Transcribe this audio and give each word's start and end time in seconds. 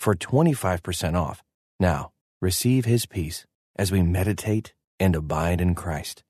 for 0.00 0.14
25% 0.14 1.14
off. 1.14 1.42
Now, 1.78 2.10
receive 2.40 2.86
his 2.86 3.06
peace 3.06 3.44
as 3.76 3.92
we 3.92 4.02
meditate 4.02 4.72
and 4.98 5.14
abide 5.14 5.60
in 5.60 5.74
Christ. 5.74 6.24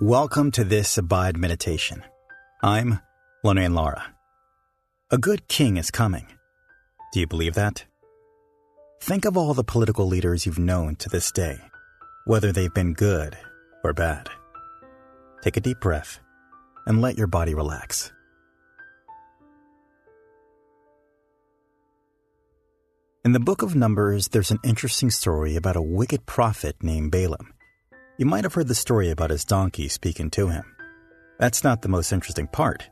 Welcome 0.00 0.50
to 0.52 0.64
this 0.64 0.96
Abide 0.96 1.36
Meditation. 1.36 2.04
I'm 2.62 3.00
Lorraine 3.42 3.74
Lara. 3.74 4.14
A 5.10 5.18
good 5.18 5.48
king 5.48 5.76
is 5.76 5.90
coming. 5.90 6.26
Do 7.12 7.20
you 7.20 7.26
believe 7.26 7.54
that? 7.54 7.84
Think 9.02 9.24
of 9.24 9.36
all 9.36 9.54
the 9.54 9.64
political 9.64 10.06
leaders 10.06 10.46
you've 10.46 10.58
known 10.58 10.96
to 10.96 11.08
this 11.08 11.32
day, 11.32 11.58
whether 12.26 12.52
they've 12.52 12.72
been 12.72 12.92
good 12.92 13.36
or 13.82 13.92
bad. 13.92 14.28
Take 15.42 15.56
a 15.56 15.60
deep 15.60 15.80
breath 15.80 16.20
and 16.86 17.00
let 17.00 17.16
your 17.16 17.26
body 17.26 17.54
relax. 17.54 18.12
In 23.22 23.32
the 23.32 23.38
book 23.38 23.60
of 23.60 23.76
Numbers, 23.76 24.28
there's 24.28 24.50
an 24.50 24.60
interesting 24.64 25.10
story 25.10 25.54
about 25.54 25.76
a 25.76 25.82
wicked 25.82 26.24
prophet 26.24 26.74
named 26.82 27.12
Balaam. 27.12 27.52
You 28.16 28.24
might 28.24 28.44
have 28.44 28.54
heard 28.54 28.68
the 28.68 28.74
story 28.74 29.10
about 29.10 29.28
his 29.28 29.44
donkey 29.44 29.88
speaking 29.88 30.30
to 30.30 30.48
him. 30.48 30.64
That's 31.38 31.62
not 31.62 31.82
the 31.82 31.90
most 31.90 32.12
interesting 32.12 32.46
part. 32.46 32.88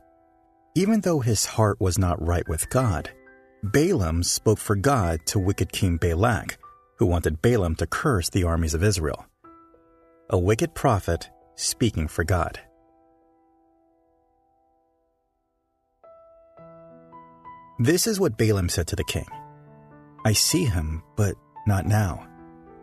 Even 0.75 1.01
though 1.01 1.19
his 1.19 1.45
heart 1.45 1.81
was 1.81 1.97
not 1.97 2.23
right 2.23 2.47
with 2.47 2.69
God, 2.69 3.09
Balaam 3.63 4.21
spoke 4.21 4.59
for 4.59 4.75
God 4.75 5.25
to 5.25 5.39
wicked 5.39 5.71
King 5.71 5.97
Balak, 5.97 6.59
who 6.99 7.07
wanted 7.07 7.41
Balaam 7.41 7.73
to 7.77 7.87
curse 7.87 8.29
the 8.29 8.43
armies 8.43 8.75
of 8.75 8.83
Israel. 8.83 9.25
A 10.29 10.37
wicked 10.37 10.75
prophet 10.75 11.27
speaking 11.55 12.07
for 12.07 12.23
God. 12.23 12.59
This 17.79 18.05
is 18.05 18.19
what 18.19 18.37
Balaam 18.37 18.69
said 18.69 18.85
to 18.89 18.95
the 18.95 19.03
king. 19.03 19.25
I 20.25 20.33
see 20.33 20.65
him, 20.65 21.03
but 21.15 21.35
not 21.65 21.85
now. 21.85 22.27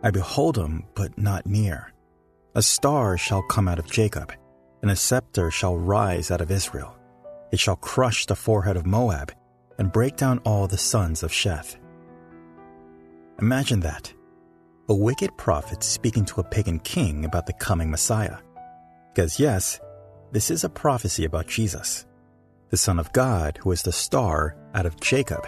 I 0.03 0.11
behold 0.11 0.57
him, 0.57 0.85
but 0.95 1.17
not 1.17 1.45
near. 1.45 1.93
A 2.55 2.61
star 2.61 3.17
shall 3.17 3.41
come 3.43 3.67
out 3.67 3.79
of 3.79 3.91
Jacob, 3.91 4.33
and 4.81 4.89
a 4.89 4.95
scepter 4.95 5.51
shall 5.51 5.77
rise 5.77 6.31
out 6.31 6.41
of 6.41 6.51
Israel. 6.51 6.95
It 7.51 7.59
shall 7.59 7.75
crush 7.75 8.25
the 8.25 8.35
forehead 8.35 8.77
of 8.77 8.85
Moab, 8.85 9.31
and 9.77 9.91
break 9.91 10.15
down 10.15 10.39
all 10.39 10.67
the 10.67 10.77
sons 10.77 11.21
of 11.21 11.31
Sheth. 11.31 11.77
Imagine 13.39 13.81
that. 13.81 14.11
A 14.89 14.95
wicked 14.95 15.37
prophet 15.37 15.83
speaking 15.83 16.25
to 16.25 16.41
a 16.41 16.43
pagan 16.43 16.79
king 16.79 17.25
about 17.25 17.45
the 17.45 17.53
coming 17.53 17.91
Messiah. 17.91 18.37
Because, 19.13 19.39
yes, 19.39 19.79
this 20.31 20.49
is 20.49 20.63
a 20.63 20.69
prophecy 20.69 21.25
about 21.25 21.47
Jesus, 21.47 22.05
the 22.69 22.77
Son 22.77 22.97
of 22.97 23.13
God 23.13 23.59
who 23.61 23.71
is 23.71 23.83
the 23.83 23.91
star 23.91 24.55
out 24.73 24.85
of 24.85 24.99
Jacob 24.99 25.45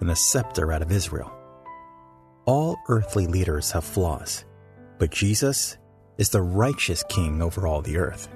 and 0.00 0.08
the 0.08 0.16
scepter 0.16 0.72
out 0.72 0.82
of 0.82 0.92
Israel. 0.92 1.32
All 2.44 2.78
earthly 2.88 3.26
leaders 3.26 3.72
have 3.72 3.84
flaws, 3.84 4.44
but 4.98 5.10
Jesus 5.10 5.78
is 6.18 6.28
the 6.28 6.42
righteous 6.42 7.04
king 7.08 7.42
over 7.42 7.66
all 7.66 7.82
the 7.82 7.98
earth. 7.98 8.28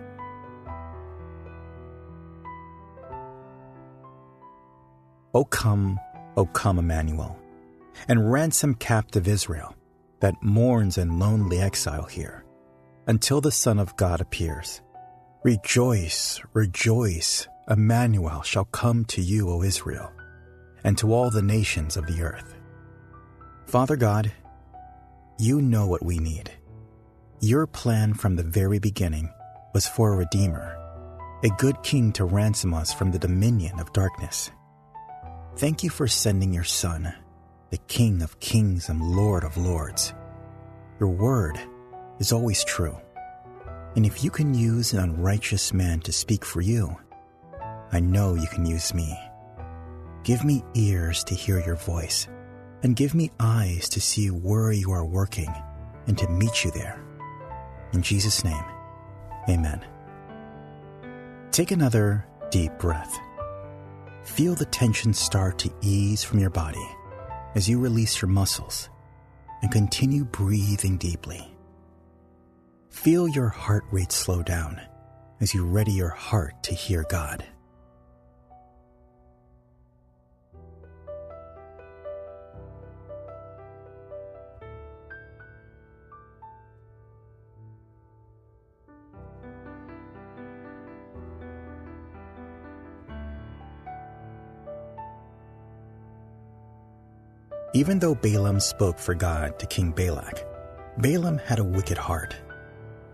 O 5.33 5.45
come, 5.45 5.99
O 6.37 6.45
come, 6.47 6.79
Emmanuel, 6.79 7.39
and 8.09 8.33
ransom 8.33 8.75
captive 8.75 9.29
Israel 9.29 9.75
that 10.21 10.43
mourns 10.43 10.99
in 10.99 11.19
lonely 11.19 11.61
exile 11.61 12.05
here, 12.05 12.45
until 13.07 13.41
the 13.41 13.53
Son 13.53 13.79
of 13.79 13.97
God 13.97 14.21
appears. 14.21 14.83
Rejoice, 15.45 16.41
rejoice, 16.53 17.49
Emmanuel 17.69 18.43
shall 18.43 18.65
come 18.67 19.05
to 19.07 19.23
you, 19.23 19.49
O 19.49 19.63
Israel 19.63 20.13
and 20.85 20.97
to 20.99 21.13
all 21.13 21.31
the 21.31 21.43
nations 21.43 21.97
of 21.97 22.07
the 22.07 22.23
earth. 22.23 22.55
Father 23.67 23.97
God, 23.97 24.33
you 25.39 25.61
know 25.61 25.87
what 25.87 26.05
we 26.05 26.19
need. 26.19 26.51
Your 27.41 27.67
plan 27.67 28.15
from 28.15 28.37
the 28.37 28.43
very 28.43 28.79
beginning 28.79 29.33
was 29.73 29.87
for 29.87 30.13
a 30.13 30.17
Redeemer, 30.17 30.77
a 31.43 31.49
good 31.59 31.83
king 31.83 32.13
to 32.13 32.25
ransom 32.25 32.75
us 32.75 32.93
from 32.93 33.11
the 33.11 33.19
dominion 33.19 33.81
of 33.81 33.93
darkness. 33.93 34.51
Thank 35.57 35.83
you 35.83 35.91
for 35.91 36.07
sending 36.07 36.53
your 36.53 36.65
Son, 36.65 37.15
the 37.71 37.79
King 37.79 38.23
of 38.23 38.41
kings 38.41 38.89
and 38.89 39.01
Lord 39.03 39.45
of 39.45 39.57
lords. 39.57 40.13
Your 40.99 41.09
word 41.09 41.59
is 42.19 42.33
always 42.33 42.65
true. 42.65 42.97
And 43.97 44.05
if 44.05 44.23
you 44.23 44.31
can 44.31 44.55
use 44.55 44.93
an 44.93 45.01
unrighteous 45.01 45.73
man 45.73 46.01
to 46.01 46.13
speak 46.13 46.45
for 46.45 46.61
you, 46.61 46.97
I 47.93 48.01
know 48.01 48.35
you 48.35 48.47
can 48.49 48.67
use 48.67 48.95
me. 48.95 49.19
Give 50.23 50.45
me 50.45 50.63
ears 50.75 51.25
to 51.25 51.35
hear 51.35 51.61
your 51.61 51.77
voice, 51.77 52.29
and 52.83 52.95
give 52.95 53.15
me 53.15 53.31
eyes 53.41 53.89
to 53.91 54.01
see 54.01 54.29
where 54.29 54.71
you 54.73 54.93
are 54.93 55.05
working 55.05 55.53
and 56.07 56.17
to 56.19 56.29
meet 56.29 56.65
you 56.65 56.71
there. 56.71 57.03
In 57.93 58.03
Jesus' 58.03 58.45
name, 58.45 58.65
amen. 59.49 59.85
Take 61.53 61.71
another 61.71 62.27
deep 62.51 62.73
breath. 62.79 63.19
Feel 64.23 64.55
the 64.55 64.67
tension 64.67 65.13
start 65.15 65.59
to 65.61 65.73
ease 65.81 66.23
from 66.23 66.39
your 66.39 66.51
body 66.51 66.87
as 67.55 67.69
you 67.69 67.81
release 67.81 68.21
your 68.21 68.29
muscles 68.29 68.89
and 69.63 69.73
continue 69.73 70.25
breathing 70.25 70.97
deeply. 70.99 71.57
Feel 72.91 73.29
your 73.29 73.49
heart 73.49 73.85
rate 73.91 74.13
slow 74.13 74.43
down 74.43 74.81
as 75.41 75.55
you 75.55 75.65
ready 75.65 75.93
your 75.93 76.11
heart 76.11 76.63
to 76.65 76.75
hear 76.75 77.05
God. 77.09 77.45
Even 97.81 97.99
though 97.99 98.15
Balaam 98.15 98.61
spoke 98.61 98.99
for 98.99 99.15
God 99.15 99.59
to 99.59 99.65
King 99.65 99.91
Balak, 99.91 100.47
Balaam 100.99 101.39
had 101.39 101.59
a 101.59 101.65
wicked 101.65 101.97
heart. 101.97 102.37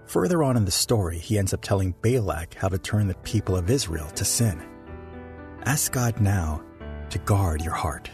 Further 0.06 0.42
on 0.42 0.56
in 0.56 0.64
the 0.64 0.72
story, 0.72 1.18
he 1.18 1.38
ends 1.38 1.54
up 1.54 1.62
telling 1.62 1.94
Balak 2.02 2.54
how 2.54 2.66
to 2.66 2.76
turn 2.76 3.06
the 3.06 3.14
people 3.22 3.56
of 3.56 3.70
Israel 3.70 4.08
to 4.16 4.24
sin. 4.24 4.60
Ask 5.64 5.92
God 5.92 6.20
now 6.20 6.64
to 7.10 7.18
guard 7.20 7.62
your 7.62 7.74
heart. 7.74 8.10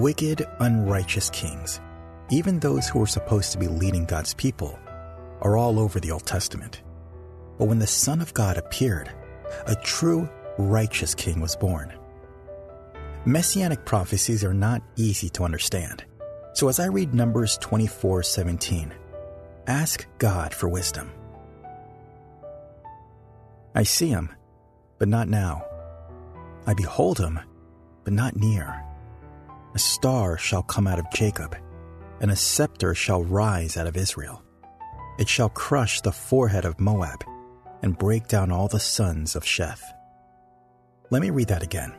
Wicked, 0.00 0.48
unrighteous 0.60 1.28
kings, 1.28 1.78
even 2.30 2.58
those 2.58 2.88
who 2.88 2.98
were 2.98 3.06
supposed 3.06 3.52
to 3.52 3.58
be 3.58 3.68
leading 3.68 4.06
God's 4.06 4.32
people, 4.32 4.78
are 5.42 5.58
all 5.58 5.78
over 5.78 6.00
the 6.00 6.10
Old 6.10 6.24
Testament. 6.24 6.80
But 7.58 7.66
when 7.66 7.78
the 7.78 7.86
Son 7.86 8.22
of 8.22 8.32
God 8.32 8.56
appeared, 8.56 9.12
a 9.66 9.74
true, 9.74 10.26
righteous 10.56 11.14
king 11.14 11.38
was 11.38 11.54
born. 11.54 11.92
Messianic 13.26 13.84
prophecies 13.84 14.42
are 14.42 14.54
not 14.54 14.80
easy 14.96 15.28
to 15.28 15.44
understand. 15.44 16.06
So 16.54 16.70
as 16.70 16.80
I 16.80 16.86
read 16.86 17.12
Numbers 17.12 17.58
24:17, 17.58 18.94
ask 19.66 20.06
God 20.16 20.54
for 20.54 20.66
wisdom. 20.70 21.10
I 23.74 23.82
see 23.82 24.08
him, 24.08 24.30
but 24.98 25.08
not 25.08 25.28
now. 25.28 25.62
I 26.66 26.72
behold 26.72 27.18
him, 27.18 27.38
but 28.04 28.14
not 28.14 28.34
near. 28.34 28.82
A 29.74 29.78
star 29.78 30.36
shall 30.36 30.62
come 30.62 30.86
out 30.86 30.98
of 30.98 31.10
Jacob, 31.12 31.56
and 32.20 32.30
a 32.30 32.36
scepter 32.36 32.94
shall 32.94 33.22
rise 33.22 33.76
out 33.76 33.86
of 33.86 33.96
Israel. 33.96 34.42
It 35.18 35.28
shall 35.28 35.48
crush 35.48 36.00
the 36.00 36.12
forehead 36.12 36.64
of 36.64 36.80
Moab 36.80 37.24
and 37.82 37.96
break 37.96 38.26
down 38.26 38.50
all 38.50 38.68
the 38.68 38.80
sons 38.80 39.36
of 39.36 39.44
Sheth. 39.44 39.82
Let 41.10 41.22
me 41.22 41.30
read 41.30 41.48
that 41.48 41.62
again. 41.62 41.92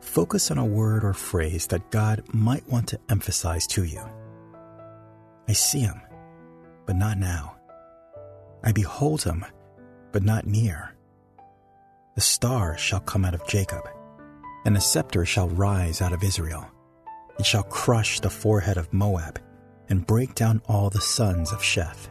Focus 0.00 0.50
on 0.50 0.58
a 0.58 0.64
word 0.64 1.04
or 1.04 1.12
phrase 1.12 1.66
that 1.68 1.90
God 1.90 2.22
might 2.32 2.68
want 2.68 2.88
to 2.88 3.00
emphasize 3.08 3.66
to 3.68 3.84
you. 3.84 4.02
I 5.48 5.52
see 5.52 5.80
him, 5.80 6.00
but 6.86 6.96
not 6.96 7.18
now. 7.18 7.56
I 8.62 8.72
behold 8.72 9.22
him, 9.22 9.44
but 10.12 10.22
not 10.22 10.46
near. 10.46 10.94
The 12.14 12.20
star 12.20 12.76
shall 12.76 13.00
come 13.00 13.24
out 13.24 13.34
of 13.34 13.46
Jacob, 13.46 13.88
and 14.64 14.76
a 14.76 14.80
scepter 14.80 15.24
shall 15.24 15.48
rise 15.48 16.00
out 16.02 16.12
of 16.12 16.22
Israel. 16.22 16.66
It 17.38 17.46
shall 17.46 17.62
crush 17.62 18.20
the 18.20 18.30
forehead 18.30 18.76
of 18.76 18.92
Moab 18.92 19.40
and 19.88 20.06
break 20.06 20.34
down 20.34 20.62
all 20.68 20.90
the 20.90 21.00
sons 21.00 21.52
of 21.52 21.60
Sheth. 21.60 22.08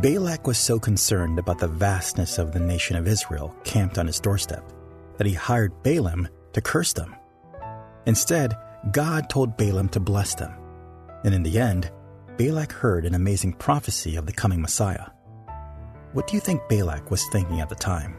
Balak 0.00 0.46
was 0.46 0.56
so 0.56 0.80
concerned 0.80 1.38
about 1.38 1.58
the 1.58 1.68
vastness 1.68 2.38
of 2.38 2.52
the 2.52 2.60
nation 2.60 2.96
of 2.96 3.06
Israel 3.06 3.54
camped 3.64 3.98
on 3.98 4.06
his 4.06 4.18
doorstep 4.18 4.64
that 5.18 5.26
he 5.26 5.34
hired 5.34 5.82
Balaam 5.82 6.26
to 6.54 6.62
curse 6.62 6.94
them. 6.94 7.14
Instead, 8.06 8.56
God 8.92 9.28
told 9.28 9.58
Balaam 9.58 9.90
to 9.90 10.00
bless 10.00 10.34
them. 10.34 10.54
And 11.22 11.34
in 11.34 11.42
the 11.42 11.58
end, 11.58 11.90
Balak 12.38 12.72
heard 12.72 13.04
an 13.04 13.14
amazing 13.14 13.52
prophecy 13.52 14.16
of 14.16 14.24
the 14.24 14.32
coming 14.32 14.62
Messiah. 14.62 15.04
What 16.14 16.26
do 16.26 16.34
you 16.34 16.40
think 16.40 16.66
Balak 16.70 17.10
was 17.10 17.28
thinking 17.28 17.60
at 17.60 17.68
the 17.68 17.74
time? 17.74 18.16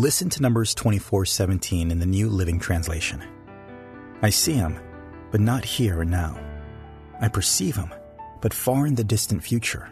Listen 0.00 0.30
to 0.30 0.40
Numbers 0.40 0.74
24:17 0.76 1.90
in 1.90 1.98
the 1.98 2.06
New 2.06 2.30
Living 2.30 2.58
Translation. 2.58 3.22
I 4.22 4.30
see 4.30 4.54
him, 4.54 4.78
but 5.30 5.42
not 5.42 5.62
here 5.62 6.00
and 6.00 6.10
now. 6.10 6.40
I 7.20 7.28
perceive 7.28 7.76
him, 7.76 7.92
but 8.40 8.54
far 8.54 8.86
in 8.86 8.94
the 8.94 9.04
distant 9.04 9.44
future. 9.44 9.90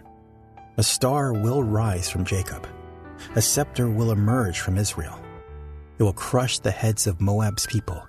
A 0.78 0.82
star 0.82 1.34
will 1.34 1.62
rise 1.62 2.08
from 2.08 2.24
Jacob. 2.24 2.66
A 3.36 3.42
scepter 3.42 3.90
will 3.90 4.10
emerge 4.10 4.60
from 4.60 4.78
Israel. 4.78 5.20
It 5.98 6.04
will 6.04 6.14
crush 6.14 6.58
the 6.58 6.70
heads 6.70 7.06
of 7.06 7.20
Moab's 7.20 7.66
people, 7.66 8.02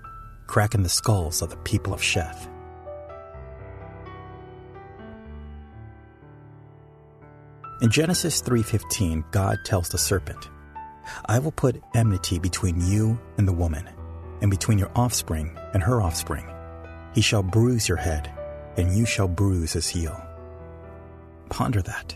cracking 0.47 0.83
the 0.83 0.87
skulls 0.87 1.41
of 1.41 1.49
the 1.49 1.57
people 1.57 1.93
of 1.93 1.99
Sheth. 1.99 2.47
In 7.81 7.89
Genesis 7.91 8.39
3:15, 8.39 9.25
God 9.31 9.57
tells 9.65 9.89
the 9.89 9.97
serpent, 9.97 10.47
I 11.25 11.39
will 11.39 11.51
put 11.51 11.81
enmity 11.95 12.39
between 12.39 12.79
you 12.81 13.19
and 13.37 13.47
the 13.47 13.53
woman, 13.53 13.89
and 14.41 14.51
between 14.51 14.77
your 14.77 14.91
offspring 14.95 15.57
and 15.73 15.83
her 15.83 16.01
offspring. 16.01 16.45
He 17.13 17.21
shall 17.21 17.43
bruise 17.43 17.87
your 17.87 17.97
head, 17.97 18.31
and 18.77 18.95
you 18.95 19.05
shall 19.05 19.27
bruise 19.27 19.73
his 19.73 19.87
heel. 19.87 20.21
Ponder 21.49 21.81
that. 21.81 22.15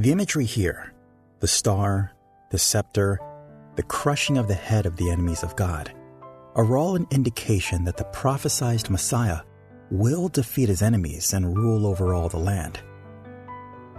The 0.00 0.12
imagery 0.12 0.44
here, 0.44 0.92
the 1.40 1.48
star, 1.48 2.12
the 2.52 2.58
scepter, 2.58 3.18
the 3.74 3.82
crushing 3.82 4.38
of 4.38 4.46
the 4.46 4.54
head 4.54 4.86
of 4.86 4.94
the 4.94 5.10
enemies 5.10 5.42
of 5.42 5.56
God, 5.56 5.92
are 6.54 6.76
all 6.76 6.94
an 6.94 7.08
indication 7.10 7.82
that 7.82 7.96
the 7.96 8.04
prophesied 8.04 8.88
Messiah 8.90 9.40
will 9.90 10.28
defeat 10.28 10.68
his 10.68 10.82
enemies 10.82 11.32
and 11.32 11.56
rule 11.56 11.84
over 11.84 12.14
all 12.14 12.28
the 12.28 12.38
land. 12.38 12.78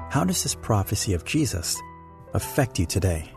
How 0.09 0.23
does 0.23 0.41
this 0.41 0.55
prophecy 0.55 1.13
of 1.13 1.25
Jesus 1.25 1.77
affect 2.33 2.79
you 2.79 2.85
today? 2.85 3.33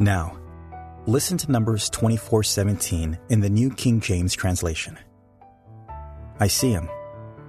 Now, 0.00 0.38
listen 1.06 1.36
to 1.36 1.52
Numbers 1.52 1.90
24:17 1.90 3.18
in 3.28 3.40
the 3.40 3.50
New 3.50 3.68
King 3.68 4.00
James 4.00 4.34
translation. 4.34 4.98
I 6.38 6.46
see 6.46 6.70
him, 6.70 6.88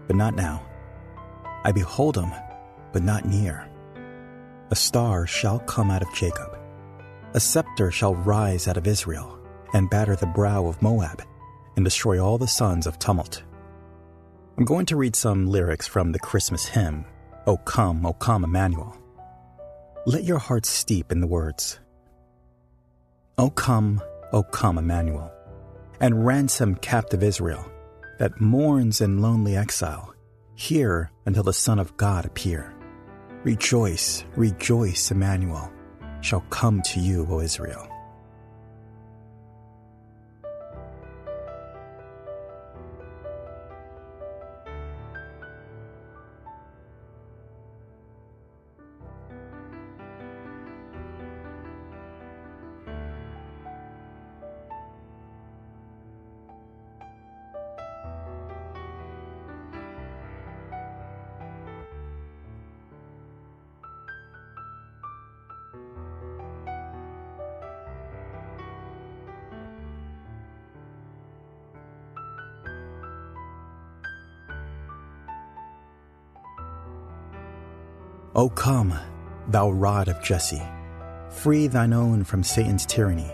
but 0.06 0.18
not 0.18 0.36
now. 0.36 0.62
I 1.64 1.72
behold 1.72 2.18
him, 2.18 2.32
but 2.92 3.04
not 3.04 3.26
near. 3.26 3.70
A 4.70 4.76
star 4.76 5.26
shall 5.26 5.60
come 5.60 5.90
out 5.90 6.02
of 6.02 6.14
Jacob. 6.14 6.58
A 7.34 7.40
scepter 7.40 7.90
shall 7.90 8.16
rise 8.16 8.68
out 8.68 8.76
of 8.76 8.86
Israel, 8.86 9.40
and 9.74 9.90
batter 9.90 10.18
the 10.18 10.26
brow 10.26 10.66
of 10.66 10.82
Moab 10.82 11.24
and 11.78 11.86
destroy 11.86 12.22
all 12.22 12.38
the 12.38 12.48
sons 12.48 12.86
of 12.86 13.00
tumult. 13.00 13.44
I'm 14.58 14.66
going 14.66 14.86
to 14.88 14.98
read 14.98 15.16
some 15.16 15.48
lyrics 15.48 15.88
from 15.88 16.12
the 16.12 16.20
Christmas 16.20 16.66
hymn, 16.66 17.06
O 17.48 17.56
Come, 17.56 18.06
O 18.06 18.12
Come, 18.12 18.44
Emmanuel. 18.44 18.98
Let 20.06 20.26
your 20.26 20.40
heart 20.40 20.66
steep 20.66 21.12
in 21.12 21.22
the 21.22 21.28
words. 21.28 21.80
O 23.42 23.50
come, 23.50 24.00
O 24.34 24.44
come, 24.44 24.78
Emmanuel, 24.78 25.34
and 26.00 26.28
ransom 26.28 26.76
captive 26.76 27.24
Israel 27.24 27.66
that 28.20 28.40
mourns 28.40 29.02
in 29.02 29.20
lonely 29.20 29.58
exile, 29.58 30.14
here 30.54 31.10
until 31.26 31.42
the 31.42 31.52
Son 31.52 31.80
of 31.80 31.98
God 31.98 32.24
appear. 32.24 32.72
Rejoice, 33.44 34.26
rejoice, 34.36 35.10
Emmanuel, 35.10 35.72
shall 36.22 36.42
come 36.52 36.84
to 36.84 37.00
you, 37.00 37.26
O 37.32 37.40
Israel. 37.40 37.91
O 78.34 78.48
come, 78.50 78.98
thou 79.50 79.70
rod 79.70 80.08
of 80.08 80.24
Jesse, 80.24 80.62
free 81.30 81.68
thine 81.68 81.92
own 81.92 82.24
from 82.24 82.44
Satan's 82.44 82.86
tyranny. 82.86 83.30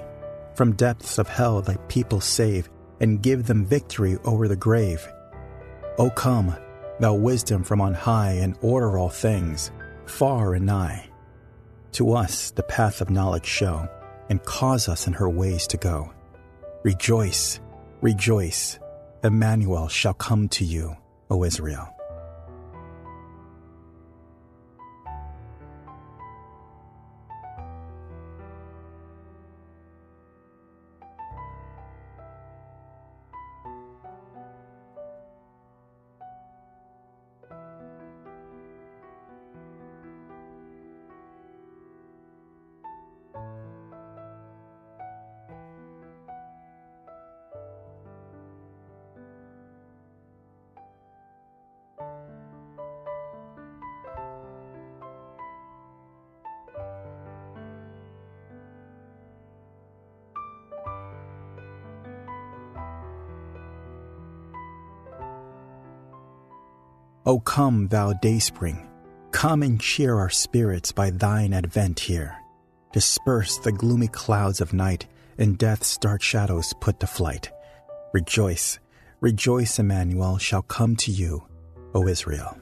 From 0.55 0.73
depths 0.73 1.19
of 1.19 1.27
hell 1.27 1.61
thy 1.61 1.75
people 1.87 2.19
save, 2.19 2.67
and 2.99 3.21
give 3.21 3.45
them 3.45 3.63
victory 3.63 4.17
over 4.25 4.47
the 4.47 4.55
grave. 4.55 5.07
O 5.99 6.09
come, 6.09 6.55
thou 6.99 7.13
wisdom 7.13 7.63
from 7.63 7.79
on 7.79 7.93
high, 7.93 8.31
and 8.31 8.57
order 8.61 8.97
all 8.97 9.09
things, 9.09 9.69
far 10.07 10.55
and 10.55 10.65
nigh. 10.65 11.07
To 11.91 12.13
us 12.13 12.49
the 12.49 12.63
path 12.63 12.99
of 12.99 13.11
knowledge 13.11 13.45
show, 13.45 13.87
and 14.29 14.43
cause 14.45 14.89
us 14.89 15.05
in 15.05 15.13
her 15.13 15.29
ways 15.29 15.67
to 15.67 15.77
go. 15.77 16.11
Rejoice, 16.83 17.59
rejoice, 18.01 18.79
Emmanuel 19.23 19.87
shall 19.89 20.15
come 20.15 20.49
to 20.49 20.65
you, 20.65 20.95
O 21.29 21.43
Israel. 21.43 21.96
O 67.27 67.41
come, 67.41 67.89
thou 67.89 68.13
dayspring, 68.13 68.87
come 69.31 69.61
and 69.61 69.81
cheer 69.81 70.15
our 70.17 70.29
spirits 70.29 70.93
by 70.93 71.09
thine 71.09 71.53
advent 71.53 71.99
here. 71.99 72.37
Disperse 72.93 73.57
the 73.57 73.73
gloomy 73.73 74.07
clouds 74.07 74.61
of 74.61 74.71
night, 74.71 75.07
and 75.37 75.57
death's 75.57 75.97
dark 75.97 76.21
shadows 76.21 76.73
put 76.79 77.01
to 77.01 77.05
flight. 77.05 77.51
Rejoice, 78.13 78.79
rejoice, 79.19 79.77
Emmanuel 79.77 80.37
shall 80.37 80.61
come 80.61 80.95
to 80.95 81.11
you, 81.11 81.43
O 81.93 82.07
Israel. 82.07 82.57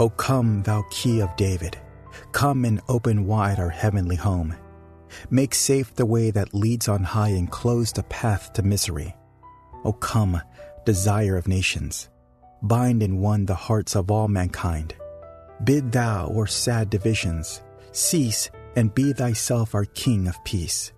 O 0.00 0.08
come, 0.08 0.62
thou 0.62 0.82
key 0.88 1.20
of 1.20 1.36
David, 1.36 1.76
come 2.32 2.64
and 2.64 2.80
open 2.88 3.26
wide 3.26 3.58
our 3.58 3.68
heavenly 3.68 4.16
home. 4.16 4.54
Make 5.28 5.54
safe 5.54 5.94
the 5.94 6.06
way 6.06 6.30
that 6.30 6.54
leads 6.54 6.88
on 6.88 7.04
high 7.04 7.28
and 7.28 7.50
close 7.50 7.92
the 7.92 8.04
path 8.04 8.54
to 8.54 8.62
misery. 8.62 9.14
O 9.84 9.92
come, 9.92 10.40
desire 10.86 11.36
of 11.36 11.48
nations, 11.48 12.08
bind 12.62 13.02
in 13.02 13.18
one 13.18 13.44
the 13.44 13.54
hearts 13.54 13.94
of 13.94 14.10
all 14.10 14.26
mankind. 14.26 14.94
Bid 15.64 15.92
thou, 15.92 16.28
or 16.28 16.46
sad 16.46 16.88
divisions, 16.88 17.60
cease 17.92 18.48
and 18.76 18.94
be 18.94 19.12
thyself 19.12 19.74
our 19.74 19.84
King 19.84 20.28
of 20.28 20.42
peace. 20.44 20.94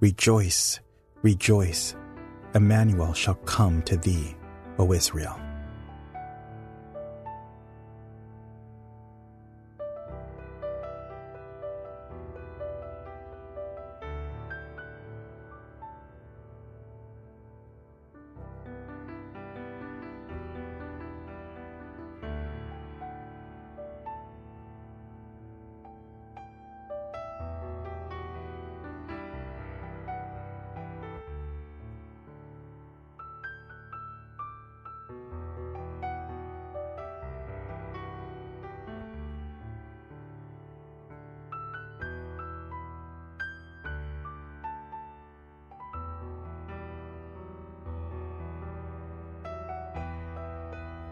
Rejoice, 0.00 0.80
rejoice, 1.22 1.96
Emmanuel 2.54 3.14
shall 3.14 3.36
come 3.46 3.80
to 3.84 3.96
thee, 3.96 4.36
O 4.78 4.92
Israel. 4.92 5.40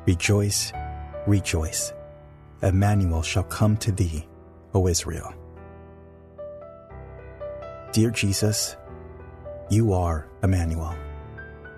Rejoice, 0.06 0.72
rejoice. 1.26 1.92
Emmanuel 2.62 3.22
shall 3.22 3.44
come 3.44 3.76
to 3.78 3.90
thee, 3.90 4.26
O 4.74 4.86
Israel. 4.86 5.32
Dear 7.92 8.10
Jesus, 8.10 8.76
you 9.70 9.92
are 9.94 10.28
Emmanuel, 10.42 10.94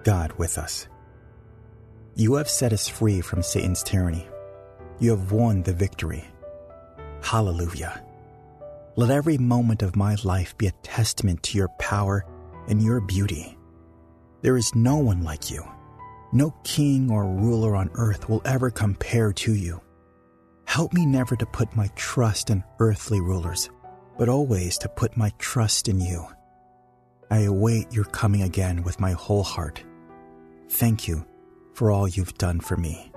God 0.03 0.33
with 0.39 0.59
us. 0.59 0.89
You 2.17 2.35
have 2.35 2.49
set 2.49 2.73
us 2.73 2.89
free 2.89 3.21
from 3.21 3.43
Satan's 3.43 3.83
tyranny. 3.83 4.27
You 4.99 5.11
have 5.11 5.31
won 5.31 5.63
the 5.63 5.75
victory. 5.75 6.25
Hallelujah. 7.23 8.03
Let 8.97 9.11
every 9.11 9.39
moment 9.39 9.83
of 9.83 9.95
my 9.95 10.17
life 10.25 10.57
be 10.57 10.67
a 10.67 10.73
testament 10.83 11.43
to 11.45 11.59
your 11.59 11.69
power 11.79 12.25
and 12.67 12.83
your 12.83 13.01
beauty. 13.01 13.57
There 14.43 14.57
is 14.57 14.75
no 14.75 14.97
one 14.97 15.23
like 15.23 15.51
you. 15.51 15.63
No 16.33 16.55
king 16.65 17.11
or 17.11 17.27
ruler 17.27 17.77
on 17.77 17.91
earth 17.95 18.29
will 18.29 18.43
ever 18.45 18.71
compare 18.71 19.33
to 19.33 19.55
you. 19.55 19.81
Help 20.67 20.93
me 20.93 21.07
never 21.07 21.37
to 21.37 21.47
put 21.47 21.77
my 21.77 21.89
trust 21.95 22.51
in 22.51 22.65
earthly 22.81 23.21
rulers, 23.21 23.71
but 24.19 24.29
always 24.29 24.77
to 24.79 24.89
put 24.89 25.17
my 25.17 25.33
trust 25.39 25.89
in 25.89 26.01
you. 26.01 26.27
I 27.31 27.41
await 27.41 27.93
your 27.93 28.05
coming 28.05 28.43
again 28.43 28.83
with 28.83 29.01
my 29.01 29.13
whole 29.13 29.43
heart. 29.43 29.83
Thank 30.69 31.09
you 31.09 31.25
for 31.75 31.91
all 31.91 32.09
you've 32.09 32.35
done 32.35 32.61
for 32.61 32.77
me. 32.77 33.13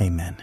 Amen. 0.00 0.36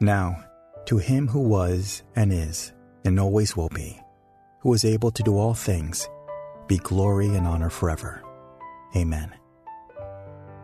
Now, 0.00 0.44
to 0.86 0.98
him 0.98 1.28
who 1.28 1.40
was 1.40 2.02
and 2.16 2.32
is 2.32 2.72
and 3.04 3.20
always 3.20 3.56
will 3.56 3.68
be, 3.68 4.00
who 4.60 4.72
is 4.74 4.84
able 4.84 5.10
to 5.10 5.22
do 5.22 5.36
all 5.36 5.54
things, 5.54 6.08
be 6.66 6.78
glory 6.78 7.28
and 7.28 7.46
honor 7.46 7.70
forever. 7.70 8.22
Amen. 8.96 9.37